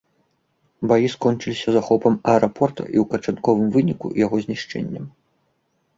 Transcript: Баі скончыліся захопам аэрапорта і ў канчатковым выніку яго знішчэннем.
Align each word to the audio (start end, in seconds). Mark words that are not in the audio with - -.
Баі 0.91 1.07
скончыліся 1.15 1.69
захопам 1.75 2.13
аэрапорта 2.35 2.83
і 2.95 2.97
ў 3.03 3.07
канчатковым 3.15 3.67
выніку 3.77 4.07
яго 4.25 4.35
знішчэннем. 4.47 5.05